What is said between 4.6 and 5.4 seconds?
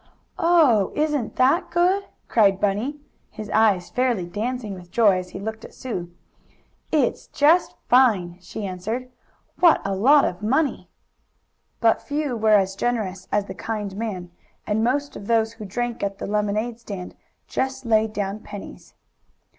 with joy as he